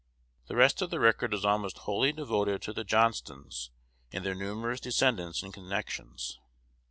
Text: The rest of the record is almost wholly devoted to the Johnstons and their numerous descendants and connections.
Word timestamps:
The 0.47 0.55
rest 0.55 0.81
of 0.81 0.89
the 0.89 0.99
record 0.99 1.31
is 1.31 1.45
almost 1.45 1.77
wholly 1.77 2.11
devoted 2.11 2.63
to 2.63 2.73
the 2.73 2.83
Johnstons 2.83 3.69
and 4.11 4.25
their 4.25 4.33
numerous 4.33 4.79
descendants 4.79 5.43
and 5.43 5.53
connections. 5.53 6.39